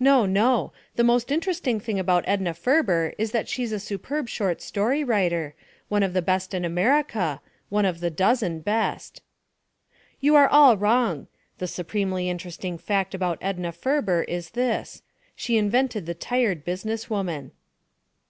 [0.00, 0.72] No, no!
[0.96, 5.54] the most interesting thing about Edna Ferber is that she's a superb short story writer,
[5.90, 9.20] one of the best in America, one of the dozen best.
[9.70, 11.26] | You are all wrong.
[11.58, 15.02] The supremely interesting fact about Edna Ferber is this:
[15.36, 17.50] She invented the Tired Business Woman.